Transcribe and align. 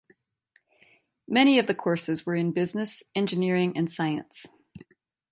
Many 1.27 1.59
of 1.59 1.67
the 1.67 1.75
courses 1.75 2.25
were 2.25 2.33
in 2.33 2.53
business, 2.53 3.03
engineering 3.13 3.77
and 3.77 3.87
science. 3.87 4.47